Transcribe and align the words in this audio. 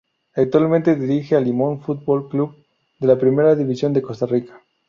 Actualmente 0.33 0.95
dirige 0.95 1.35
a 1.35 1.39
Limón 1.39 1.79
Fútbol 1.79 2.27
Club, 2.27 2.55
de 2.97 3.05
la 3.05 3.19
Primera 3.19 3.53
División 3.53 3.93
de 3.93 4.01
Costa 4.01 4.25
Rica. 4.25 4.59